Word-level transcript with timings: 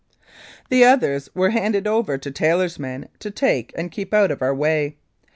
The 0.71 0.83
others 0.83 1.29
were 1.35 1.51
handed 1.51 1.85
over 1.85 2.17
to 2.17 2.31
Taylor's 2.31 2.79
men 2.79 3.07
to 3.19 3.29
take 3.29 3.71
and 3.77 3.91
keep 3.91 4.15
out 4.15 4.31
of 4.31 4.41
our 4.41 4.55
way. 4.55 4.97